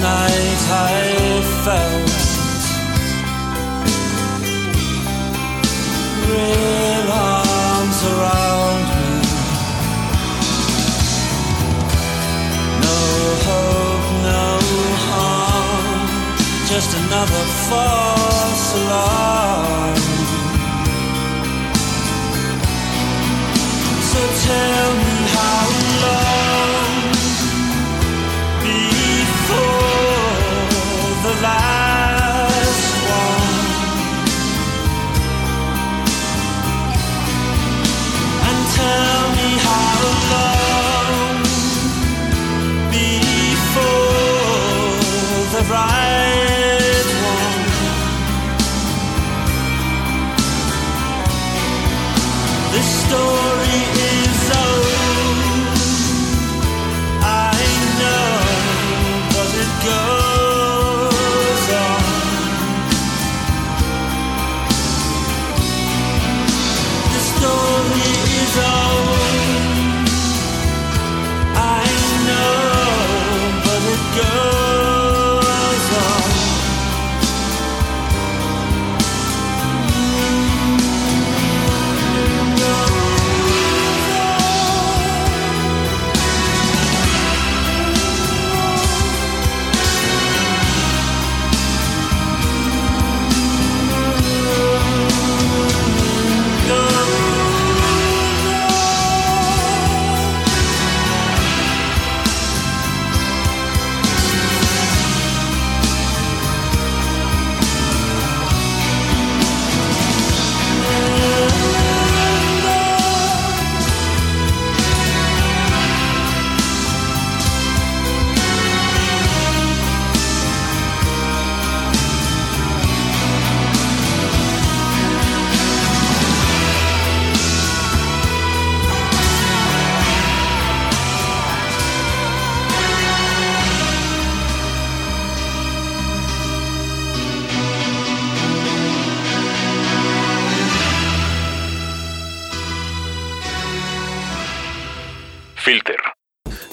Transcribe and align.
Night 0.00 0.62
I 0.70 1.42
felt 1.64 2.10
real 6.30 7.06
arms 7.12 8.00
around 8.12 8.84
me. 8.96 9.12
No 12.86 13.00
hope, 13.46 14.08
no 14.30 14.48
harm, 15.08 16.08
just 16.70 16.90
another 17.02 17.44
false 17.68 18.66
alarm. 18.80 19.96
So 24.10 24.20
tell 24.48 24.90
me 25.02 25.14
how 25.36 25.79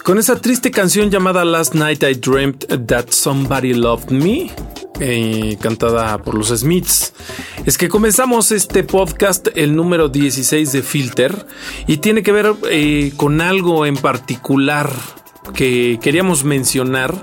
Con 0.07 0.19
esa 0.19 0.39
triste 0.39 0.71
canción 0.71 1.11
llamada 1.11 1.43
Last 1.43 1.75
Night 1.75 2.01
I 2.01 2.13
Dreamt 2.13 2.87
That 2.87 3.07
Somebody 3.09 3.73
Loved 3.73 4.09
Me, 4.09 4.49
eh, 5.01 5.57
cantada 5.59 6.17
por 6.23 6.33
los 6.33 6.47
Smiths. 6.47 7.11
Es 7.65 7.77
que 7.77 7.89
comenzamos 7.89 8.53
este 8.53 8.85
podcast, 8.85 9.49
el 9.53 9.75
número 9.75 10.07
16 10.07 10.71
de 10.71 10.81
Filter, 10.81 11.45
y 11.87 11.97
tiene 11.97 12.23
que 12.23 12.31
ver 12.31 12.53
eh, 12.71 13.11
con 13.17 13.41
algo 13.41 13.85
en 13.85 13.97
particular 13.97 14.89
que 15.53 15.99
queríamos 16.01 16.45
mencionar 16.45 17.13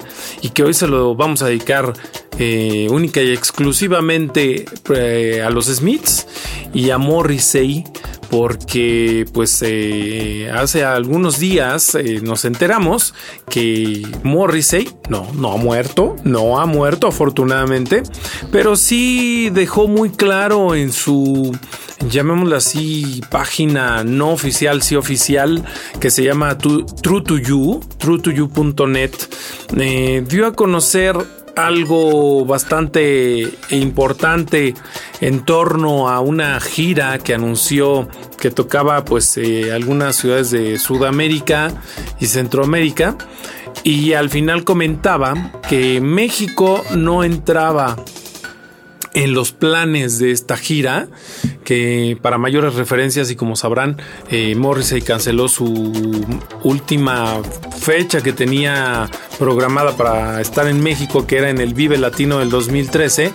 y 0.43 0.51
que 0.51 0.65
hoy 0.65 0.75
se 0.75 0.87
lo 0.87 1.15
vamos 1.15 1.41
a 1.41 1.47
dedicar 1.47 1.95
eh, 2.39 2.89
única 2.91 3.23
y 3.23 3.33
exclusivamente 3.33 4.65
eh, 4.95 5.43
a 5.43 5.51
los 5.51 5.67
Smiths 5.67 6.27
y 6.73 6.91
a 6.91 6.99
Morrissey 6.99 7.85
porque 8.31 9.27
pues 9.33 9.63
eh, 9.65 10.51
hace 10.53 10.83
algunos 10.83 11.39
días 11.39 11.97
nos 12.23 12.45
enteramos 12.45 13.15
que 13.49 14.03
Morrissey 14.25 14.89
no, 15.09 15.29
no 15.35 15.53
ha 15.53 15.57
muerto, 15.57 16.17
no 16.25 16.59
ha 16.59 16.67
muerto 16.67 17.07
afortunadamente, 17.07 18.03
pero 18.51 18.75
sí 18.75 19.51
dejó 19.51 19.87
muy 19.87 20.11
claro 20.11 20.75
en 20.75 20.91
su 20.91 21.53
llamémoslo 22.09 22.57
así, 22.57 23.21
página 23.31 24.05
no 24.05 24.31
oficial, 24.31 24.83
sí 24.83 24.97
oficial, 24.97 25.65
que 26.01 26.11
se 26.11 26.25
llama 26.25 26.57
True 26.59 27.23
to 27.23 27.39
You, 27.39 27.81
truetoyou.net, 27.99 29.13
eh, 29.77 30.25
dio 30.27 30.47
a 30.47 30.55
conocer 30.55 31.17
algo 31.57 32.45
bastante 32.45 33.49
importante 33.71 34.75
en 35.21 35.45
torno 35.45 36.09
a 36.09 36.21
una 36.21 36.61
gira 36.61 37.19
que 37.19 37.35
anunció 37.35 38.09
que 38.39 38.51
tocaba 38.51 39.05
pues 39.05 39.37
eh, 39.37 39.73
algunas 39.73 40.17
ciudades 40.17 40.51
de 40.51 40.79
Sudamérica 40.79 41.73
y 42.21 42.27
Centroamérica. 42.27 43.17
Y 43.83 44.13
al 44.13 44.31
final 44.31 44.65
comentaba 44.65 45.35
que 45.69 46.01
México 46.01 46.83
no 46.95 47.25
entraba 47.25 47.97
en 49.15 49.33
los 49.33 49.53
planes 49.53 50.19
de 50.19 50.33
esta 50.33 50.57
gira, 50.57 51.09
que 51.65 52.19
para 52.21 52.37
mayores 52.37 52.75
referencias 52.75 53.31
y 53.31 53.37
como 53.37 53.57
sabrán, 53.57 53.97
eh, 54.31 54.55
Morrissey 54.57 55.03
canceló 55.03 55.49
su 55.49 56.27
última 56.63 57.41
fecha 57.79 58.21
que 58.21 58.33
tenía 58.33 59.09
programada 59.39 59.97
para 59.97 60.41
estar 60.41 60.67
en 60.67 60.83
México, 60.83 61.27
que 61.27 61.39
era 61.39 61.51
en 61.51 61.61
el 61.61 61.75
Vive 61.75 61.97
Latino 61.97 62.41
del 62.41 62.51
2013, 62.51 63.33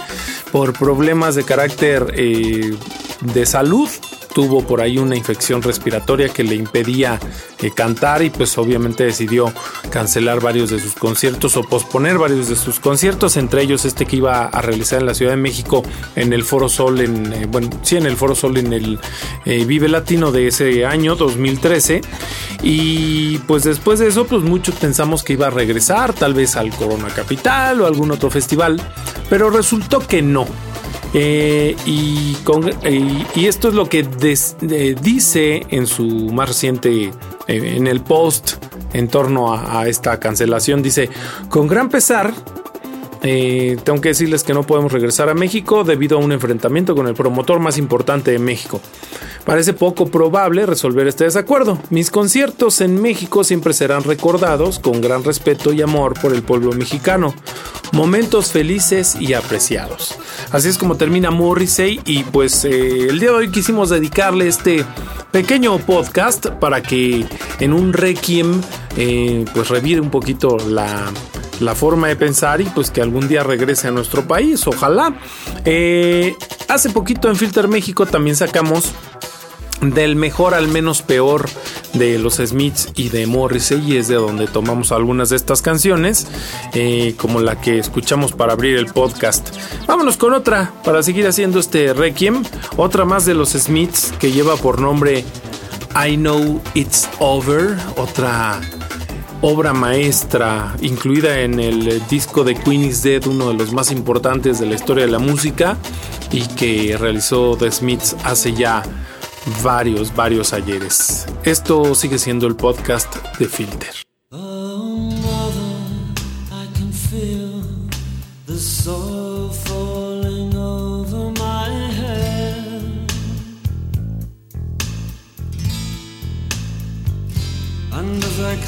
por 0.52 0.74
problemas 0.74 1.36
de 1.36 1.44
carácter 1.44 2.14
eh, 2.16 2.76
de 3.22 3.46
salud 3.46 3.90
tuvo 4.34 4.66
por 4.66 4.82
ahí 4.82 4.98
una 4.98 5.16
infección 5.16 5.62
respiratoria 5.62 6.30
que 6.30 6.44
le 6.44 6.56
impedía 6.56 7.20
eh, 7.62 7.72
cantar 7.72 8.22
y 8.24 8.30
pues 8.30 8.58
obviamente 8.58 9.04
decidió 9.04 9.52
cancelar 9.90 10.40
varios 10.40 10.70
de 10.70 10.80
sus 10.80 10.94
conciertos 10.94 11.58
o 11.58 11.64
posponer 11.64 12.18
varios 12.18 12.50
de 12.50 12.56
sus 12.56 12.80
conciertos, 12.80 13.38
entre 13.38 13.62
ellos 13.62 13.86
este 13.86 14.06
que 14.06 14.18
iba 14.18 14.46
a 14.46 14.62
realizar 14.62 15.00
en 15.00 15.06
la 15.06 15.14
Ciudad 15.14 15.32
de 15.32 15.38
México 15.38 15.84
en 16.16 16.34
el 16.34 16.44
Foro 16.44 16.70
Sol, 16.70 17.00
en, 17.00 17.34
eh, 17.34 17.48
bueno, 17.48 17.70
sí, 17.82 17.98
en 17.98 18.06
el 18.06 18.16
Foro 18.16 18.36
Sol 18.36 18.58
en 18.58 18.74
el 18.74 19.00
eh, 19.46 19.66
Vive 19.66 19.90
Latino 19.90 20.32
de 20.32 20.48
ese 20.48 20.86
año 20.86 21.16
2013 21.16 22.02
y 22.62 23.38
pues 23.40 23.64
después 23.64 24.00
de 24.00 24.08
eso 24.08 24.26
pues 24.26 24.44
muchos 24.44 24.76
pensamos 24.76 25.24
que 25.24 25.34
iba 25.34 25.48
a 25.48 25.52
regresar 25.52 26.14
tal 26.14 26.34
vez 26.34 26.56
al 26.56 26.70
Corona 26.72 27.08
Capital 27.10 27.82
o 27.82 27.88
algún 27.88 28.12
otro 28.12 28.30
festival, 28.30 28.82
pero 29.30 29.50
resultó 29.50 30.00
que 30.06 30.22
no. 30.22 30.48
Eh, 31.14 31.76
eh, 31.86 33.26
y, 33.36 33.46
esto 33.46 33.70
es 33.70 33.74
lo 33.74 33.90
que 33.90 34.04
dice 35.02 35.66
en 35.70 35.88
su 35.88 36.06
más 36.06 36.50
reciente, 36.50 37.06
eh, 37.06 37.12
en 37.48 37.88
el 37.88 38.02
post 38.02 38.64
en 38.94 39.08
torno 39.08 39.54
a, 39.54 39.82
a, 39.82 39.88
esta 39.88 40.20
cancelación. 40.20 40.84
Dice, 40.84 41.10
con 41.50 41.68
gran 41.68 41.90
pesar, 41.90 42.34
tengo 43.22 44.02
que 44.02 44.10
decirles 44.10 44.44
que 44.44 44.54
no 44.54 44.64
podemos 44.64 44.92
regresar 44.92 45.30
a 45.30 45.34
México 45.34 45.84
debido 45.84 46.18
a 46.18 46.22
un 46.22 46.32
enfrentamiento 46.32 46.96
con 46.96 47.08
el 47.08 47.16
promotor 47.16 47.60
más 47.60 47.78
importante 47.78 48.32
de 48.32 48.40
México. 48.40 48.82
Parece 49.50 49.74
poco 49.74 50.06
probable 50.06 50.68
resolver 50.68 51.08
este 51.08 51.24
desacuerdo. 51.24 51.80
Mis 51.90 52.12
conciertos 52.12 52.82
en 52.82 53.02
México 53.02 53.44
siempre 53.44 53.74
serán 53.74 54.04
recordados 54.04 54.78
con 54.78 55.02
gran 55.02 55.24
respeto 55.24 55.74
y 55.74 55.82
amor 55.82 56.14
por 56.22 56.36
el 56.36 56.44
pueblo 56.44 56.72
mexicano. 56.74 57.34
Momentos 57.92 58.52
felices 58.52 59.18
y 59.20 59.34
apreciados. 59.34 60.20
Así 60.52 60.70
es 60.70 60.78
como 60.78 60.98
termina 60.98 61.32
Morrissey 61.32 62.00
y 62.06 62.26
pues 62.26 62.64
eh, 62.64 63.08
el 63.10 63.20
día 63.20 63.30
de 63.30 63.38
hoy 63.38 63.50
quisimos 63.50 63.90
dedicarle 63.90 64.48
este 64.48 64.86
pequeño 65.32 65.80
podcast 65.80 66.46
para 66.46 66.84
que 66.84 67.26
en 67.60 67.74
un 67.74 67.94
requiem 67.94 68.62
eh, 68.98 69.46
pues 69.52 69.70
revire 69.70 70.00
un 70.00 70.12
poquito 70.12 70.58
la, 70.60 71.12
la, 71.60 71.74
forma 71.74 72.08
de 72.08 72.16
pensar 72.16 72.62
y 72.62 72.66
pues 72.66 72.92
que 72.92 73.02
algún 73.02 73.28
día 73.28 73.42
regrese 73.42 73.88
a 73.88 73.92
nuestro 73.92 74.28
país, 74.28 74.68
ojalá. 74.68 75.16
Eh, 75.66 76.36
hace 76.68 76.92
poquito 76.92 77.30
en 77.30 77.36
Filter 77.36 77.68
México 77.68 78.06
también 78.06 78.36
sacamos 78.36 78.94
del 79.82 80.16
mejor 80.16 80.54
al 80.54 80.68
menos 80.68 81.02
peor 81.02 81.50
de 81.94 82.20
los 82.20 82.36
Smiths 82.36 82.90
y 82.96 83.10
de 83.10 83.26
Morrissey 83.26 83.82
y 83.86 83.98
es 83.98 84.08
de 84.08 84.16
donde 84.16 84.48
tomamos 84.48 84.92
algunas 84.92 85.30
de 85.30 85.36
estas 85.36 85.62
canciones 85.62 86.28
eh, 86.74 87.16
como 87.18 87.40
la 87.40 87.60
que 87.60 87.80
escuchamos 87.80 88.34
para 88.34 88.54
abrir 88.54 88.78
el 88.78 88.88
podcast. 88.88 89.50
Vámonos 89.88 90.18
con 90.18 90.34
otra 90.34 90.74
para 90.84 91.02
seguir 91.04 91.28
haciendo 91.28 91.60
este 91.60 91.94
requiem. 91.94 92.44
Otra 92.78 93.06
más 93.06 93.26
de 93.26 93.34
los 93.34 93.52
Smiths 93.52 94.14
que 94.20 94.32
lleva 94.32 94.56
por 94.58 94.82
nombre 94.82 95.24
I 95.96 96.16
Know 96.18 96.62
It's 96.76 97.10
Over 97.20 97.76
otra 97.98 98.62
obra 99.42 99.74
maestra 99.74 100.76
incluida 100.82 101.40
en 101.40 101.60
el 101.60 102.06
disco 102.08 102.44
de 102.44 102.56
Queen 102.56 102.84
is 102.84 103.02
Dead 103.04 103.26
uno 103.26 103.48
de 103.48 103.54
los 103.56 103.72
más 103.72 103.92
importantes 103.92 104.60
de 104.60 104.66
la 104.66 104.76
historia 104.76 105.06
de 105.06 105.12
la 105.12 105.20
música 105.20 105.78
y 106.32 106.42
que 106.42 106.98
realizó 106.98 107.56
The 107.58 107.72
Smiths 107.72 108.16
hace 108.24 108.54
ya 108.54 108.84
varios, 109.64 110.16
varios 110.16 110.54
ayeres. 110.54 111.26
Esto 111.44 111.96
sigue 111.96 112.18
siendo 112.18 112.48
el 112.48 112.56
podcast 112.56 113.16
de 113.38 113.48
Filter. 113.48 113.94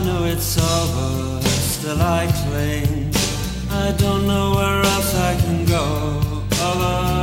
Know 0.04 0.24
it's 0.24 0.58
over, 0.58 1.40
still 1.42 2.00
I 2.00 2.26
cling. 2.42 3.12
I 3.70 3.92
don't 3.92 4.26
know 4.26 4.52
where 4.56 4.80
else 4.94 5.14
I 5.14 5.34
can 5.40 5.64
go. 5.64 5.84
Over. 6.68 7.22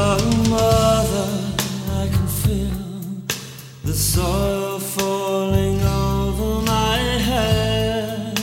Oh, 0.00 0.20
mother, 0.50 1.30
I 2.02 2.08
can 2.14 2.26
feel 2.42 2.80
the 3.84 3.92
soil 3.92 4.78
falling 4.78 5.80
over 5.82 6.62
my 6.62 6.98
head. 7.28 8.38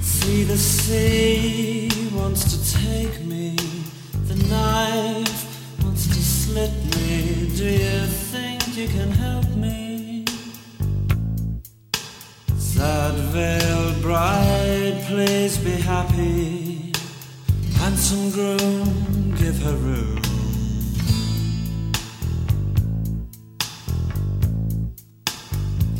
See 0.00 0.44
the 0.44 0.58
sea 0.58 1.55
can 8.88 9.10
help 9.10 9.48
me? 9.56 10.24
Sad 12.58 13.14
veiled 13.34 14.02
bride, 14.02 15.02
please 15.06 15.58
be 15.58 15.72
happy. 15.72 16.92
Handsome 17.80 18.30
groom, 18.30 19.34
give 19.36 19.58
her 19.62 19.76
room. 19.86 20.22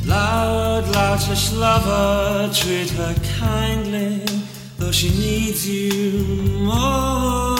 Loud, 0.07 0.85
loutish 0.85 1.52
lover, 1.59 2.52
treat 2.52 2.90
her 2.90 3.14
kindly 3.38 4.25
though 4.78 4.93
she 4.93 5.09
needs 5.11 5.69
you 5.69 6.23
more 6.64 7.56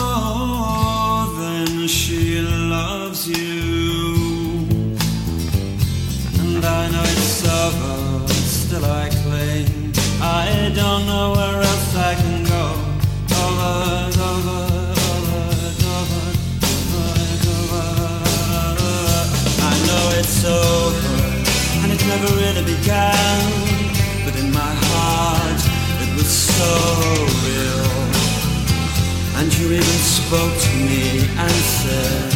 began, 22.87 23.51
but 24.23 24.33
in 24.39 24.49
my 24.51 24.73
heart 24.87 25.61
it 26.03 26.09
was 26.15 26.29
so 26.55 26.71
real. 27.45 27.91
And 29.37 29.47
you 29.57 29.65
even 29.73 29.99
spoke 30.19 30.55
to 30.65 30.71
me 30.87 31.27
and 31.43 31.57
said, 31.79 32.31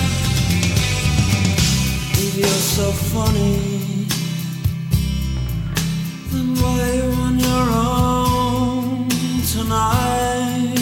If 2.24 2.38
you're 2.38 2.64
so 2.78 2.92
funny, 2.92 4.08
then 6.32 6.48
why 6.60 6.76
are 6.86 6.96
you 7.00 7.10
on 7.28 7.40
your 7.40 7.68
own 7.88 9.10
tonight? 9.56 10.76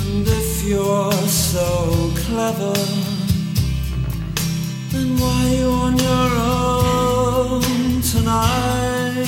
And 0.00 0.28
if 0.28 0.64
you're 0.68 1.12
so 1.28 2.12
clever, 2.26 3.07
why 5.18 5.46
you 5.58 5.68
on 5.70 5.96
your 5.98 6.30
own 6.38 7.62
tonight? 8.00 9.26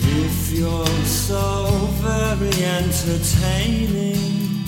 If 0.00 0.52
you're 0.52 0.96
so 1.04 1.66
very 2.04 2.62
entertaining, 2.78 4.64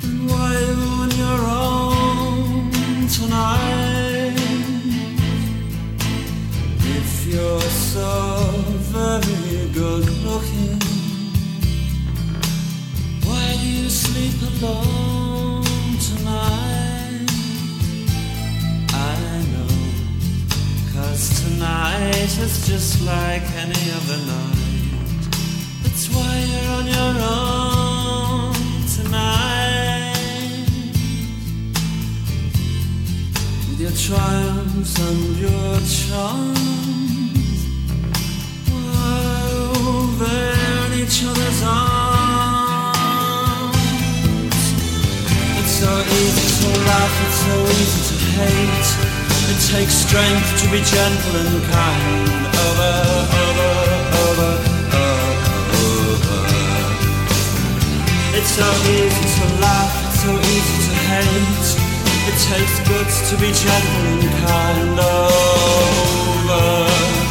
then 0.00 0.26
why 0.26 0.52
you 0.66 0.76
on 1.02 1.10
your 1.24 1.40
own 1.46 2.70
tonight? 3.06 4.34
If 6.98 7.26
you're 7.26 7.70
so 7.94 8.10
very 8.96 9.68
good 9.72 10.06
looking, 10.26 10.80
why 13.24 13.56
do 13.60 13.68
you 13.68 13.88
sleep 13.88 14.36
alone 14.60 15.64
tonight? 15.98 16.81
Tonight 22.22 22.38
is 22.38 22.66
just 22.68 23.02
like 23.02 23.42
any 23.56 23.90
other 23.90 24.18
night. 24.26 25.34
That's 25.82 26.08
why 26.08 26.44
you're 26.50 26.70
on 26.78 26.86
your 26.86 27.14
own 27.20 28.54
tonight. 28.96 30.14
With 33.68 33.80
your 33.80 33.90
triumphs 33.92 34.98
and 35.00 35.36
your 35.36 35.80
charms, 35.98 37.60
while 38.70 40.06
they're 40.20 40.86
in 40.86 40.92
each 41.02 41.24
other's 41.24 41.62
arms. 41.64 41.82
It's 45.58 45.74
so 45.82 45.92
easy 46.20 46.46
to 46.60 46.68
laugh, 46.86 47.14
it's 47.26 47.38
so 47.46 47.54
easy 47.80 48.02
to 48.08 48.16
hate. 48.38 49.11
It 49.52 49.60
takes 49.68 49.92
strength 49.92 50.48
to 50.62 50.66
be 50.70 50.80
gentle 50.80 51.36
and 51.36 51.62
kind. 51.64 52.28
Over, 52.64 52.92
over, 53.44 53.72
over, 54.24 54.52
over. 55.76 56.40
It's 58.32 58.48
so 58.48 58.64
easy 58.96 59.24
to 59.36 59.44
laugh, 59.60 59.92
it's 60.08 60.24
so 60.24 60.32
easy 60.32 60.76
to 60.88 60.94
hate. 61.04 61.68
It 62.30 62.36
takes 62.48 62.80
guts 62.88 63.28
to 63.28 63.36
be 63.36 63.52
gentle 63.52 64.04
and 64.14 64.24
kind. 64.48 64.96
Over. 64.98 67.21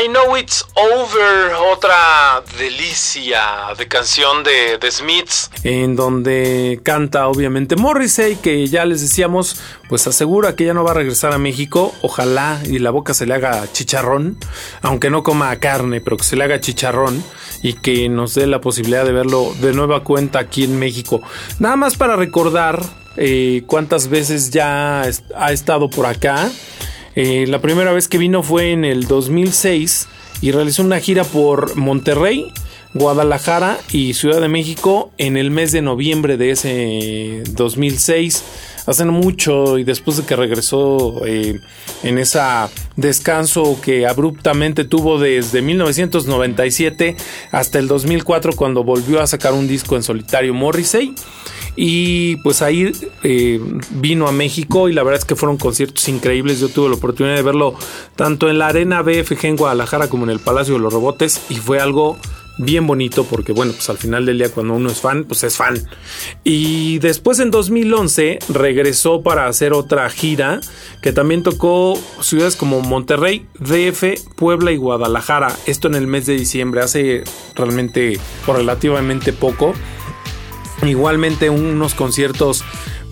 I 0.00 0.06
Know 0.06 0.36
It's 0.36 0.64
Over, 0.74 1.54
otra 1.72 2.42
delicia 2.56 3.40
de 3.76 3.88
canción 3.88 4.44
de 4.44 4.78
The 4.78 4.92
Smiths, 4.92 5.50
en 5.64 5.96
donde 5.96 6.80
canta 6.84 7.26
obviamente 7.26 7.74
Morrissey, 7.74 8.36
que 8.36 8.64
ya 8.68 8.84
les 8.84 9.00
decíamos, 9.00 9.60
pues 9.88 10.06
asegura 10.06 10.54
que 10.54 10.66
ya 10.66 10.74
no 10.74 10.84
va 10.84 10.92
a 10.92 10.94
regresar 10.94 11.32
a 11.32 11.38
México, 11.38 11.92
ojalá 12.02 12.60
y 12.64 12.78
la 12.78 12.90
boca 12.90 13.12
se 13.12 13.26
le 13.26 13.34
haga 13.34 13.66
chicharrón, 13.72 14.38
aunque 14.82 15.10
no 15.10 15.24
coma 15.24 15.56
carne, 15.56 16.00
pero 16.00 16.16
que 16.16 16.24
se 16.24 16.36
le 16.36 16.44
haga 16.44 16.60
chicharrón 16.60 17.24
y 17.62 17.72
que 17.72 18.08
nos 18.08 18.36
dé 18.36 18.46
la 18.46 18.60
posibilidad 18.60 19.04
de 19.04 19.12
verlo 19.12 19.52
de 19.60 19.72
nueva 19.72 20.04
cuenta 20.04 20.38
aquí 20.38 20.62
en 20.62 20.78
México. 20.78 21.22
Nada 21.58 21.74
más 21.74 21.96
para 21.96 22.14
recordar 22.14 22.80
eh, 23.16 23.64
cuántas 23.66 24.06
veces 24.08 24.50
ya 24.50 25.02
ha 25.02 25.52
estado 25.52 25.90
por 25.90 26.06
acá. 26.06 26.48
Eh, 27.20 27.48
la 27.48 27.60
primera 27.60 27.90
vez 27.90 28.06
que 28.06 28.16
vino 28.16 28.44
fue 28.44 28.70
en 28.70 28.84
el 28.84 29.08
2006 29.08 30.06
y 30.40 30.52
realizó 30.52 30.84
una 30.84 31.00
gira 31.00 31.24
por 31.24 31.74
Monterrey, 31.74 32.52
Guadalajara 32.94 33.76
y 33.90 34.14
Ciudad 34.14 34.40
de 34.40 34.46
México 34.46 35.10
en 35.18 35.36
el 35.36 35.50
mes 35.50 35.72
de 35.72 35.82
noviembre 35.82 36.36
de 36.36 36.52
ese 36.52 37.42
2006. 37.56 38.44
Hace 38.86 39.04
no 39.04 39.10
mucho 39.10 39.78
y 39.78 39.82
después 39.82 40.16
de 40.16 40.26
que 40.26 40.36
regresó 40.36 41.26
eh, 41.26 41.58
en 42.04 42.18
ese 42.18 42.38
descanso 42.94 43.80
que 43.82 44.06
abruptamente 44.06 44.84
tuvo 44.84 45.18
desde 45.18 45.60
1997 45.60 47.16
hasta 47.50 47.80
el 47.80 47.88
2004 47.88 48.52
cuando 48.54 48.84
volvió 48.84 49.20
a 49.20 49.26
sacar 49.26 49.54
un 49.54 49.66
disco 49.66 49.96
en 49.96 50.04
solitario 50.04 50.54
Morrissey. 50.54 51.16
Y 51.80 52.34
pues 52.38 52.60
ahí 52.60 52.90
eh, 53.22 53.60
vino 53.90 54.26
a 54.26 54.32
México 54.32 54.88
y 54.88 54.92
la 54.92 55.04
verdad 55.04 55.20
es 55.20 55.24
que 55.24 55.36
fueron 55.36 55.58
conciertos 55.58 56.08
increíbles. 56.08 56.58
Yo 56.58 56.68
tuve 56.68 56.88
la 56.88 56.96
oportunidad 56.96 57.36
de 57.36 57.42
verlo 57.42 57.72
tanto 58.16 58.50
en 58.50 58.58
la 58.58 58.66
Arena 58.66 59.00
BFG 59.02 59.46
en 59.46 59.56
Guadalajara 59.56 60.08
como 60.08 60.24
en 60.24 60.30
el 60.30 60.40
Palacio 60.40 60.74
de 60.74 60.80
los 60.80 60.92
Robotes 60.92 61.40
y 61.48 61.54
fue 61.54 61.78
algo 61.78 62.18
bien 62.58 62.84
bonito 62.84 63.22
porque 63.22 63.52
bueno, 63.52 63.70
pues 63.74 63.88
al 63.90 63.96
final 63.96 64.26
del 64.26 64.38
día 64.38 64.50
cuando 64.50 64.74
uno 64.74 64.90
es 64.90 65.00
fan, 65.00 65.22
pues 65.22 65.44
es 65.44 65.56
fan. 65.56 65.80
Y 66.42 66.98
después 66.98 67.38
en 67.38 67.52
2011 67.52 68.40
regresó 68.48 69.22
para 69.22 69.46
hacer 69.46 69.72
otra 69.72 70.10
gira 70.10 70.58
que 71.00 71.12
también 71.12 71.44
tocó 71.44 71.96
ciudades 72.20 72.56
como 72.56 72.80
Monterrey, 72.80 73.46
DF, 73.60 74.34
Puebla 74.34 74.72
y 74.72 74.78
Guadalajara. 74.78 75.54
Esto 75.66 75.86
en 75.86 75.94
el 75.94 76.08
mes 76.08 76.26
de 76.26 76.34
diciembre, 76.34 76.80
hace 76.80 77.22
realmente 77.54 78.18
o 78.48 78.52
relativamente 78.52 79.32
poco. 79.32 79.74
Igualmente 80.82 81.50
unos 81.50 81.94
conciertos 81.94 82.64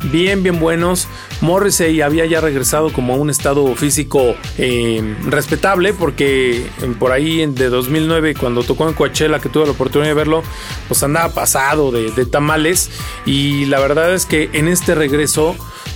bien, 0.04 0.42
bien 0.42 0.60
buenos. 0.60 1.08
Morrissey 1.40 2.00
había 2.00 2.26
ya 2.26 2.40
regresado 2.40 2.92
como 2.92 3.14
a 3.14 3.16
un 3.16 3.30
estado 3.30 3.74
físico 3.74 4.34
eh, 4.58 5.16
respetable 5.24 5.92
porque 5.92 6.58
eh, 6.58 6.94
por 6.98 7.12
ahí 7.12 7.44
de 7.46 7.68
2009 7.68 8.34
cuando 8.34 8.62
tocó 8.62 8.88
en 8.88 8.94
Coachella 8.94 9.38
que 9.38 9.48
tuve 9.48 9.66
la 9.66 9.72
oportunidad 9.72 10.10
de 10.10 10.14
verlo 10.14 10.42
pues 10.88 11.02
andaba 11.02 11.32
pasado 11.34 11.90
de, 11.90 12.26
tamales 12.26 12.90
y 13.26 13.66
la 13.66 13.78
verdad 13.80 14.14
es 14.14 14.26
que 14.26 14.48
en 14.52 14.68
este 14.68 14.94
regreso 14.94 15.54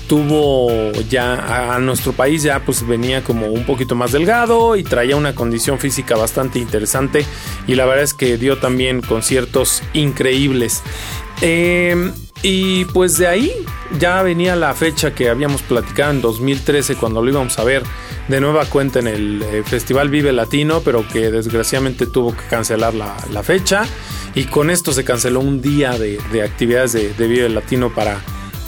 tuvo 0.08 0.92
ya 1.08 1.74
a, 1.74 1.78
nuestro 1.78 2.12
país 2.12 2.42
ya 2.42 2.64
pues 2.64 2.86
venía 2.86 3.22
como 3.22 3.46
un 3.46 3.64
poquito 3.64 3.94
más 3.94 4.12
delgado 4.12 4.76
y 4.76 4.82
traía 4.82 5.16
una 5.16 5.34
condición 5.34 5.78
física 5.78 6.16
bastante 6.16 6.58
interesante 6.58 7.24
y 7.66 7.76
la 7.76 7.86
verdad 7.86 8.04
es 8.04 8.14
que 8.14 8.36
dio 8.36 8.58
también 8.58 9.00
conciertos 9.00 9.82
increíbles. 9.92 10.82
Eh, 11.42 12.12
y 12.42 12.86
pues 12.86 13.18
de 13.18 13.26
ahí 13.26 13.52
ya 13.98 14.22
venía 14.22 14.56
la 14.56 14.74
fecha 14.74 15.14
que 15.14 15.28
habíamos 15.28 15.62
platicado 15.62 16.10
en 16.10 16.22
2013 16.22 16.96
cuando 16.96 17.22
lo 17.22 17.30
íbamos 17.30 17.58
a 17.58 17.64
ver 17.64 17.82
de 18.28 18.40
nueva 18.40 18.64
cuenta 18.64 19.00
en 19.00 19.08
el 19.08 19.42
eh, 19.42 19.62
Festival 19.64 20.08
Vive 20.08 20.32
Latino, 20.32 20.80
pero 20.84 21.06
que 21.06 21.30
desgraciadamente 21.30 22.06
tuvo 22.06 22.34
que 22.34 22.44
cancelar 22.48 22.94
la, 22.94 23.42
fecha. 23.42 23.82
Y 24.34 24.44
con 24.44 24.70
esto 24.70 24.92
se 24.92 25.04
canceló 25.04 25.40
un 25.40 25.60
día 25.60 25.98
de, 25.98 26.18
actividades 26.42 26.92
de, 26.92 27.12
de 27.12 27.26
Vive 27.26 27.48
Latino 27.48 27.92
para, 27.92 28.20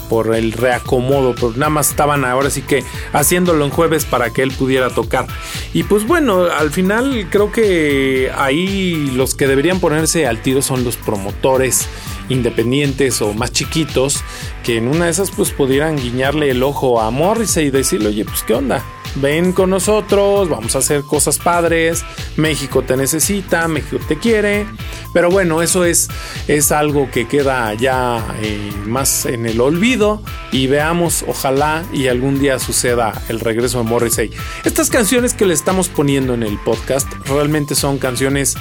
por 0.09 0.35
el 0.35 0.51
reacomodo, 0.51 1.33
pero 1.33 1.53
nada 1.55 1.69
más 1.69 1.89
estaban 1.89 2.25
ahora 2.25 2.49
sí 2.49 2.61
que 2.61 2.83
haciéndolo 3.13 3.63
en 3.63 3.71
jueves 3.71 4.05
para 4.05 4.31
que 4.31 4.43
él 4.43 4.51
pudiera 4.51 4.89
tocar. 4.89 5.27
Y 5.73 5.83
pues 5.83 6.05
bueno, 6.05 6.43
al 6.43 6.69
final 6.69 7.27
creo 7.29 7.51
que 7.51 8.31
ahí 8.35 9.11
los 9.15 9.33
que 9.33 9.47
deberían 9.47 9.79
ponerse 9.79 10.27
al 10.27 10.41
tiro 10.41 10.61
son 10.61 10.83
los 10.83 10.97
promotores 10.97 11.87
independientes 12.29 13.21
o 13.21 13.33
más 13.33 13.51
chiquitos 13.51 14.23
que 14.63 14.77
en 14.77 14.87
una 14.87 15.05
de 15.05 15.11
esas 15.11 15.31
pues 15.31 15.51
pudieran 15.51 15.97
guiñarle 15.97 16.49
el 16.49 16.63
ojo 16.63 17.01
a 17.01 17.11
Morrissey 17.11 17.67
y 17.67 17.71
decirle, 17.71 18.09
oye, 18.09 18.25
pues 18.25 18.43
qué 18.43 18.53
onda, 18.53 18.83
ven 19.15 19.51
con 19.51 19.69
nosotros, 19.69 20.49
vamos 20.49 20.75
a 20.75 20.79
hacer 20.79 21.03
cosas 21.03 21.37
padres, 21.37 22.03
México 22.37 22.81
te 22.81 22.97
necesita, 22.97 23.67
México 23.67 24.03
te 24.07 24.17
quiere, 24.17 24.65
pero 25.13 25.29
bueno, 25.29 25.61
eso 25.61 25.85
es, 25.85 26.09
es 26.47 26.71
algo 26.71 27.09
que 27.11 27.27
queda 27.27 27.73
ya 27.73 28.25
eh, 28.41 28.71
más 28.85 29.25
en 29.25 29.45
el 29.45 29.61
olvido 29.61 30.21
y 30.51 30.67
veamos, 30.67 31.23
ojalá 31.27 31.83
y 31.93 32.07
algún 32.07 32.39
día 32.39 32.59
suceda 32.59 33.13
el 33.29 33.39
regreso 33.39 33.79
de 33.79 33.83
Morrissey. 33.83 34.31
Estas 34.63 34.89
canciones 34.89 35.33
que 35.33 35.45
le 35.45 35.53
estamos 35.53 35.89
poniendo 35.89 36.33
en 36.33 36.43
el 36.43 36.57
podcast 36.59 37.11
realmente 37.27 37.75
son 37.75 37.97
canciones 37.97 38.55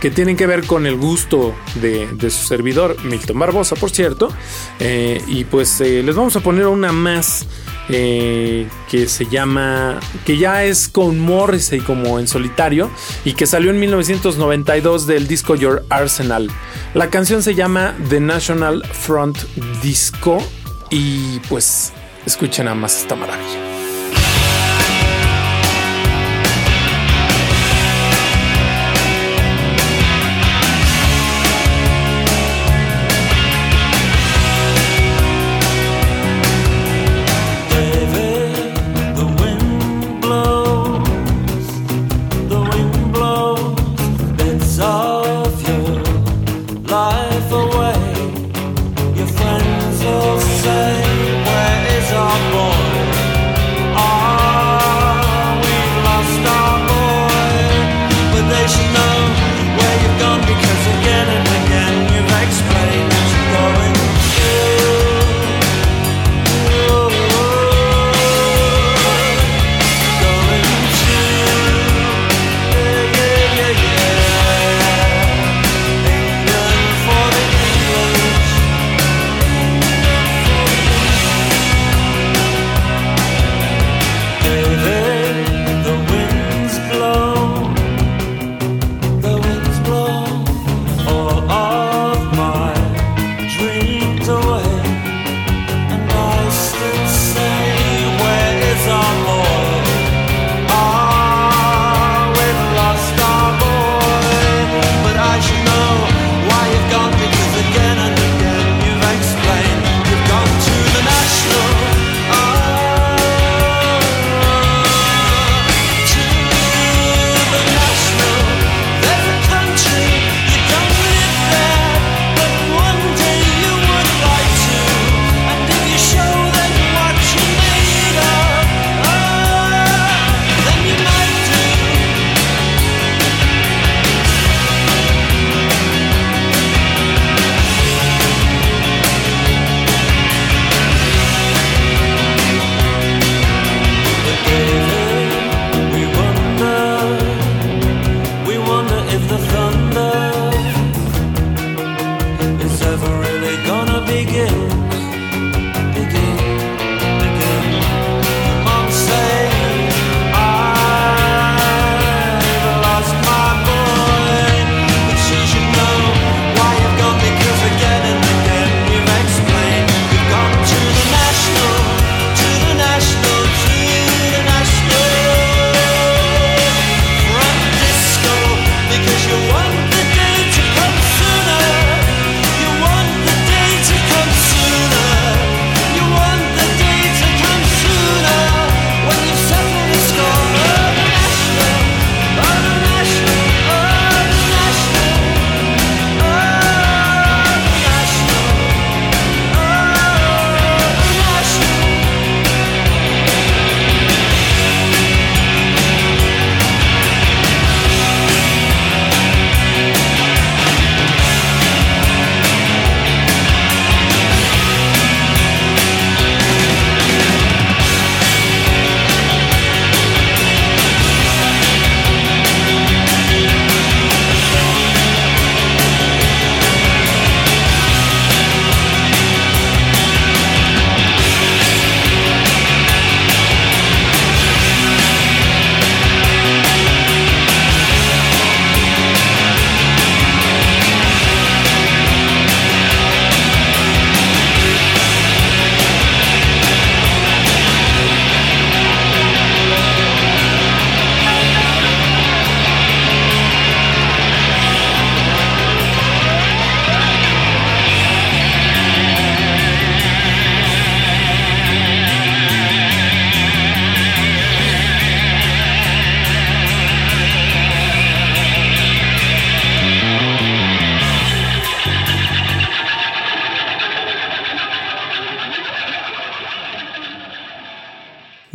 que 0.00 0.10
tienen 0.10 0.36
que 0.36 0.46
ver 0.46 0.66
con 0.66 0.86
el 0.86 0.96
gusto 0.96 1.54
de, 1.76 2.08
su 2.30 2.46
servidor, 2.46 2.96
Milton 3.04 3.38
Barbosa, 3.38 3.76
por 3.76 3.90
cierto. 3.90 4.28
Eh, 4.78 5.22
y 5.26 5.44
pues 5.44 5.80
eh, 5.80 6.02
les 6.02 6.16
vamos 6.16 6.34
a 6.36 6.40
poner 6.40 6.66
una 6.66 6.92
más 6.92 7.46
eh, 7.90 8.66
que 8.88 9.08
se 9.08 9.26
llama, 9.26 10.00
que 10.24 10.38
ya 10.38 10.64
es 10.64 10.88
con 10.88 11.18
Morrissey 11.18 11.80
como 11.80 12.18
en 12.18 12.28
solitario 12.28 12.90
y 13.24 13.34
que 13.34 13.46
salió 13.46 13.70
en 13.70 13.80
1992 13.80 15.06
del 15.06 15.26
disco 15.28 15.54
Your 15.54 15.84
Arsenal. 15.90 16.50
La 16.94 17.10
canción 17.10 17.42
se 17.42 17.54
llama 17.54 17.94
The 18.08 18.20
National 18.20 18.82
Front 18.86 19.38
Disco 19.82 20.38
y 20.88 21.40
pues 21.48 21.92
escuchen 22.24 22.64
nada 22.64 22.76
más 22.76 22.96
esta 23.02 23.16
maravilla. 23.16 23.69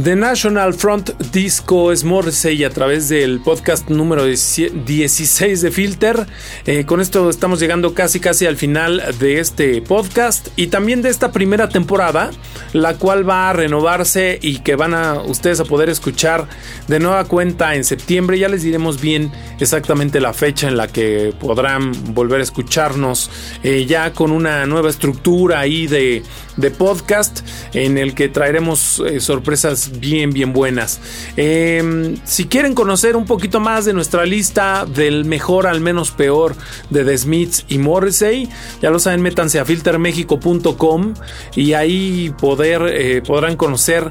The 0.05 0.15
National 0.15 0.75
Front 0.75 1.19
Disco 1.31 1.91
es 1.91 2.03
Morrissey 2.03 2.63
a 2.63 2.69
través 2.69 3.09
del 3.09 3.39
podcast 3.41 3.89
número 3.89 4.25
16 4.25 5.61
de 5.63 5.71
Filter. 5.71 6.27
Eh, 6.67 6.85
con 6.85 7.01
esto 7.01 7.27
estamos 7.27 7.59
llegando 7.59 7.95
casi 7.95 8.19
casi 8.19 8.45
al 8.45 8.55
final 8.55 9.01
de 9.17 9.39
este 9.39 9.81
podcast 9.81 10.49
y 10.57 10.67
también 10.67 11.01
de 11.01 11.09
esta 11.09 11.31
primera 11.31 11.69
temporada, 11.69 12.29
la 12.71 12.99
cual 12.99 13.27
va 13.27 13.49
a 13.49 13.53
renovarse 13.53 14.37
y 14.43 14.59
que 14.59 14.75
van 14.75 14.93
a 14.93 15.21
ustedes 15.21 15.59
a 15.59 15.65
poder 15.65 15.89
escuchar 15.89 16.47
de 16.87 16.99
nueva 16.99 17.23
cuenta 17.23 17.73
en 17.73 17.83
septiembre. 17.83 18.37
Ya 18.37 18.47
les 18.47 18.61
diremos 18.61 19.01
bien 19.01 19.31
exactamente 19.59 20.21
la 20.21 20.33
fecha 20.33 20.67
en 20.67 20.77
la 20.77 20.87
que 20.87 21.33
podrán 21.39 22.13
volver 22.13 22.41
a 22.41 22.43
escucharnos 22.43 23.31
eh, 23.63 23.87
ya 23.87 24.13
con 24.13 24.31
una 24.31 24.67
nueva 24.67 24.91
estructura 24.91 25.61
ahí 25.61 25.87
de, 25.87 26.21
de 26.57 26.69
podcast 26.69 27.39
en 27.73 27.97
el 27.97 28.13
que 28.13 28.29
traeremos 28.29 28.99
eh, 28.99 29.19
sorpresas 29.19 29.93
bien, 29.99 30.31
bien 30.31 30.53
buenas. 30.53 30.99
Em, 31.37 32.17
si 32.23 32.45
quieren 32.45 32.73
conocer 32.73 33.15
un 33.15 33.25
poquito 33.25 33.59
más 33.59 33.85
de 33.85 33.93
nuestra 33.93 34.25
lista 34.25 34.85
del 34.85 35.25
mejor 35.25 35.67
al 35.67 35.81
menos 35.81 36.11
peor 36.11 36.55
de 36.89 37.03
The 37.03 37.17
Smiths 37.17 37.65
y 37.67 37.77
Morrissey, 37.77 38.49
ya 38.81 38.89
lo 38.89 38.99
saben, 38.99 39.21
métanse 39.21 39.59
a 39.59 39.65
filtermexico.com 39.65 41.13
y 41.55 41.73
ahí 41.73 42.33
poder, 42.39 42.81
eh, 42.87 43.21
podrán 43.21 43.55
conocer 43.55 44.09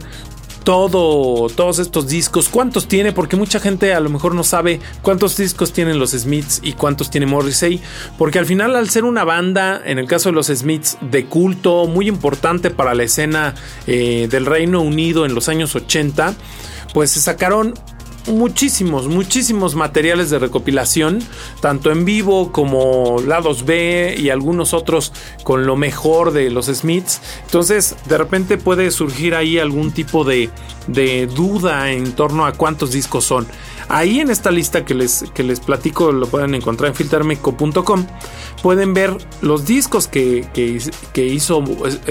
todo, 0.64 1.48
todos 1.50 1.79
estos 1.79 2.09
discos, 2.09 2.48
cuántos 2.48 2.88
tiene, 2.88 3.12
porque 3.12 3.37
mucha 3.37 3.61
gente 3.61 3.94
a 3.94 4.00
lo 4.00 4.09
mejor 4.09 4.35
no 4.35 4.42
sabe 4.42 4.81
cuántos 5.03 5.37
discos 5.37 5.72
tienen 5.72 5.98
los 5.98 6.11
Smiths 6.12 6.61
y 6.62 6.72
cuántos 6.72 7.11
tiene 7.11 7.27
Morrissey, 7.27 7.81
porque 8.18 8.38
al 8.38 8.46
final 8.46 8.74
al 8.74 8.88
ser 8.88 9.05
una 9.05 9.24
banda, 9.24 9.81
en 9.85 9.98
el 9.98 10.07
caso 10.07 10.31
de 10.31 10.35
los 10.35 10.46
Smiths, 10.46 10.96
de 11.03 11.27
culto, 11.27 11.87
muy 11.87 12.09
importante 12.09 12.70
para 12.70 12.94
la 12.94 13.05
escena 13.05 13.55
eh, 13.87 14.27
del 14.31 14.46
Reino 14.46 14.81
Unido 14.81 15.27
en 15.27 15.35
los 15.35 15.48
años 15.48 15.77
80, 15.77 16.35
pues 16.94 17.11
se 17.11 17.20
sacaron 17.20 17.74
muchísimos, 18.26 19.08
muchísimos 19.08 19.74
materiales 19.74 20.30
de 20.30 20.38
recopilación, 20.38 21.20
tanto 21.60 21.90
en 21.90 22.04
vivo 22.04 22.52
como 22.52 23.20
lados 23.26 23.64
B 23.64 24.14
y 24.18 24.30
algunos 24.30 24.74
otros 24.74 25.12
con 25.42 25.66
lo 25.66 25.76
mejor 25.76 26.32
de 26.32 26.50
los 26.50 26.66
Smiths. 26.66 27.20
Entonces, 27.44 27.96
de 28.06 28.18
repente 28.18 28.58
puede 28.58 28.90
surgir 28.90 29.34
ahí 29.34 29.58
algún 29.58 29.92
tipo 29.92 30.24
de, 30.24 30.50
duda 31.34 31.90
en 31.92 32.12
torno 32.12 32.46
a 32.46 32.52
cuántos 32.52 32.92
discos 32.92 33.24
son. 33.24 33.46
Ahí 33.88 34.20
en 34.20 34.30
esta 34.30 34.50
lista 34.50 34.84
que 34.84 34.94
les, 34.94 35.24
que 35.34 35.42
les 35.42 35.60
platico, 35.60 36.10
lo 36.10 36.26
pueden 36.26 36.54
encontrar 36.54 36.90
en 36.90 36.94
filtermeco.com, 36.94 38.06
pueden 38.62 38.94
ver 38.94 39.16
los 39.42 39.66
discos 39.66 40.08
que, 40.08 40.46
que, 40.54 40.80
que 41.12 41.26
hizo 41.26 41.62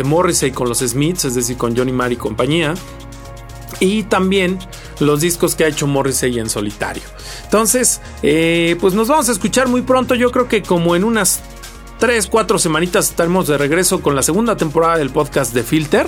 Morrissey 0.04 0.52
con 0.52 0.70
los 0.70 0.80
Smiths, 0.80 1.26
es 1.26 1.36
decir, 1.36 1.58
con 1.58 1.76
Johnny 1.76 1.92
Marr 1.92 2.12
y 2.12 2.16
compañía 2.18 2.76
y 3.80 4.04
también 4.04 4.60
los 5.00 5.22
discos 5.22 5.56
que 5.56 5.66
ha 5.66 5.68
hecho 5.68 5.88
Morrissey 5.88 6.40
en 6.40 6.50
solitario. 6.50 7.04
Entonces, 7.44 8.02
eh, 8.22 8.76
pues 8.80 8.94
nos 8.94 9.08
vamos 9.08 9.30
a 9.30 9.32
escuchar 9.32 9.68
muy 9.68 9.82
pronto. 9.82 10.16
Yo 10.16 10.32
creo 10.32 10.48
que 10.48 10.62
como 10.62 10.96
en 10.96 11.04
unas 11.04 11.42
3, 12.00 12.28
4 12.28 12.60
semanitas 12.60 13.10
estaremos 13.10 13.48
de 13.48 13.58
regreso 13.58 14.02
con 14.02 14.16
la 14.16 14.24
segunda 14.24 14.58
temporada 14.58 14.98
del 14.98 15.10
podcast 15.10 15.54
de 15.54 15.64
Filter. 15.64 16.08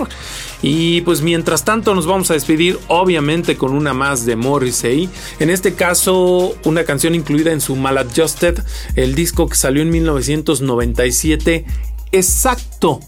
Y 0.61 1.01
pues 1.01 1.21
mientras 1.21 1.63
tanto 1.63 1.95
nos 1.95 2.05
vamos 2.05 2.29
a 2.31 2.33
despedir 2.33 2.77
obviamente 2.87 3.55
con 3.55 3.73
una 3.73 3.93
más 3.93 4.25
de 4.25 4.35
Morrissey. 4.35 5.09
En 5.39 5.49
este 5.49 5.73
caso 5.73 6.55
una 6.65 6.83
canción 6.83 7.15
incluida 7.15 7.51
en 7.51 7.61
su 7.61 7.75
Maladjusted, 7.75 8.61
el 8.95 9.15
disco 9.15 9.47
que 9.47 9.55
salió 9.55 9.81
en 9.81 9.89
1997. 9.89 11.65
Exacto 12.11 12.99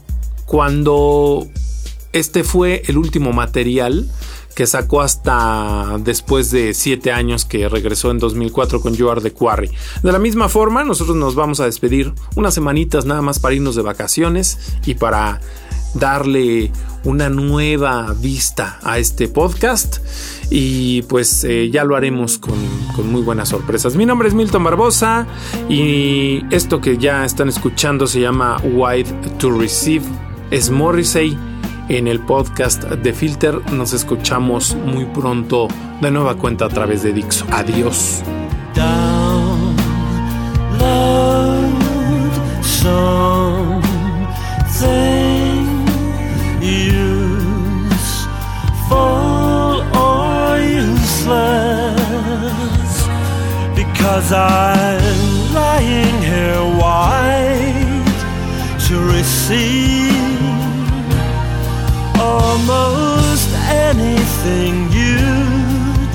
cuando 0.48 1.46
este 2.14 2.44
fue 2.44 2.82
el 2.88 2.98
último 2.98 3.34
material 3.34 4.10
que 4.58 4.66
sacó 4.66 5.02
hasta 5.02 6.00
después 6.00 6.50
de 6.50 6.74
siete 6.74 7.12
años 7.12 7.46
que 7.46 7.70
regresó 7.70 8.10
en 8.10 8.18
2004 8.18 8.82
con 8.82 8.96
You 8.96 9.08
Are 9.08 9.22
the 9.22 9.32
Quarry. 9.32 9.70
De 10.02 10.12
la 10.12 10.18
misma 10.18 10.50
forma, 10.50 10.84
nosotros 10.84 11.16
nos 11.16 11.36
vamos 11.36 11.60
a 11.60 11.66
despedir 11.66 12.12
unas 12.36 12.56
semanitas 12.56 13.06
nada 13.06 13.22
más 13.22 13.38
para 13.38 13.54
irnos 13.54 13.76
de 13.76 13.84
vacaciones 13.84 14.80
y 14.84 14.96
para 14.96 15.42
darle 15.94 16.72
una 17.04 17.30
nueva 17.30 18.16
vista 18.20 18.80
a 18.82 18.98
este 18.98 19.28
podcast 19.28 19.98
y 20.50 21.04
pues 21.04 21.44
eh, 21.44 21.70
ya 21.70 21.84
lo 21.84 21.96
haremos 21.96 22.40
con, 22.40 22.58
con, 22.96 23.12
muy 23.12 23.22
buenas 23.22 23.50
sorpresas. 23.50 23.96
Mi 23.96 24.08
nombre 24.08 24.28
es 24.28 24.34
Milton 24.34 24.64
Barbosa 24.64 25.28
y 25.70 26.44
esto 26.50 26.82
que 26.82 26.98
ya 26.98 27.26
están 27.26 27.48
escuchando 27.48 28.08
se 28.08 28.22
llama 28.22 28.58
Wide 28.64 29.38
to 29.38 29.52
Receive. 29.52 30.04
Es 30.50 30.72
Morrissey 30.72 31.38
en 31.90 32.08
el 32.08 32.20
podcast 32.20 32.84
de 32.84 33.14
Filter. 33.14 33.72
Nos 33.72 33.94
escuchamos 33.94 34.76
muy 34.76 35.06
pronto 35.06 35.68
de 36.02 36.12
nueva 36.12 36.36
cuenta 36.36 36.66
a 36.66 36.70
través 36.70 37.04
de 37.04 37.14
Dixo. 37.14 37.46
Adiós. 37.52 38.24
Here 56.20 56.58
to 58.88 59.02
receive 59.02 59.87
you'd 64.98 66.12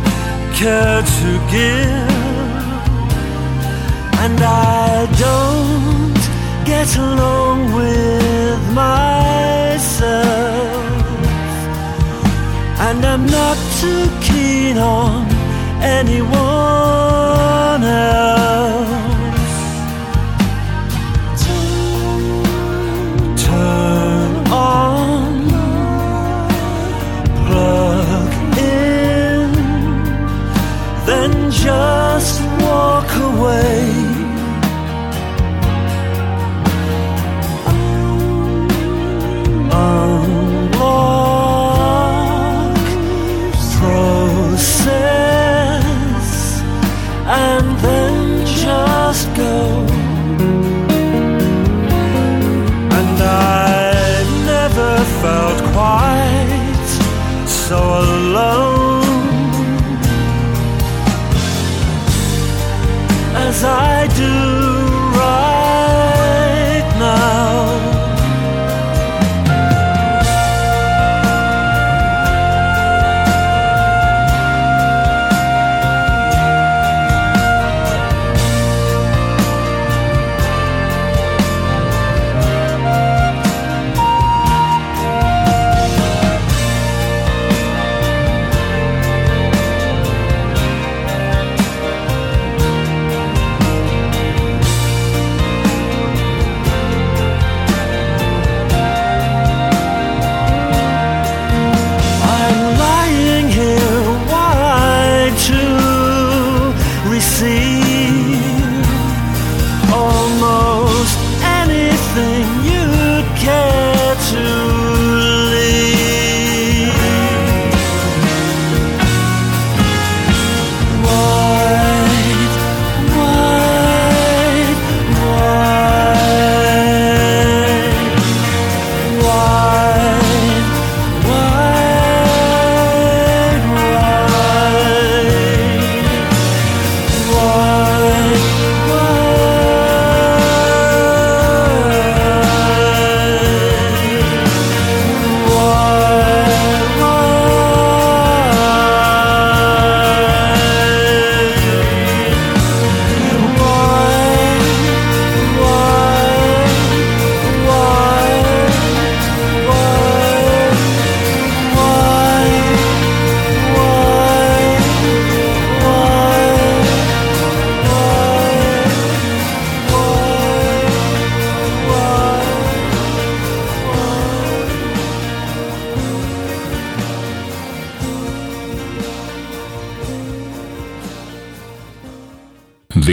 care 0.61 1.03
to 1.19 1.29
give. 1.55 2.11
And 4.25 4.39
I 4.41 5.07
don't 5.27 6.23
get 6.65 6.89
along 6.97 7.59
with 7.75 8.61
myself. 8.73 10.23
And 12.87 13.01
I'm 13.05 13.25
not 13.27 13.59
too 13.81 14.05
keen 14.29 14.77
on 14.79 15.27
anyone 15.99 17.83
else. 17.85 18.52